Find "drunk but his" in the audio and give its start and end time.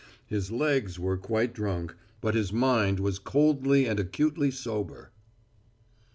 1.53-2.51